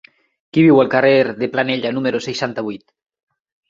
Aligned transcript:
Qui 0.57 0.63
viu 0.67 0.81
al 0.85 0.89
carrer 0.95 1.13
de 1.43 1.51
Planella 1.53 1.95
número 2.01 2.25
seixanta-vuit? 2.31 2.89